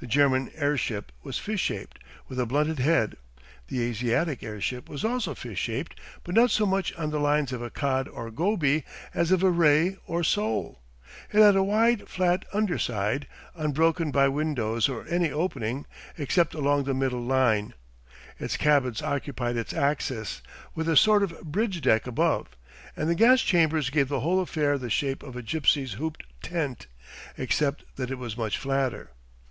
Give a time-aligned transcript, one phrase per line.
[0.00, 3.16] The German airship was fish shaped, with a blunted head;
[3.68, 7.62] the Asiatic airship was also fish shaped, but not so much on the lines of
[7.62, 8.82] a cod or goby
[9.14, 10.80] as of a ray or sole.
[11.32, 15.86] It had a wide, flat underside, unbroken by windows or any opening
[16.18, 17.72] except along the middle line.
[18.40, 20.42] Its cabins occupied its axis,
[20.74, 22.48] with a sort of bridge deck above,
[22.96, 26.88] and the gas chambers gave the whole affair the shape of a gipsy's hooped tent,
[27.38, 29.10] except that it was much flatter.